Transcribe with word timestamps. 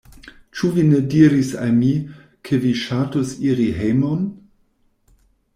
Ĉu 0.59 0.67
vi 0.77 0.85
ne 0.93 1.01
diris 1.13 1.51
al 1.65 1.75
mi, 1.81 1.91
ke 2.49 2.61
vi 2.65 2.71
ŝatus 2.87 3.37
iri 3.51 3.71
hejmon? 3.83 4.25